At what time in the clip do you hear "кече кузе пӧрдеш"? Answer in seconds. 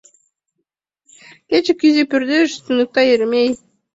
1.49-2.49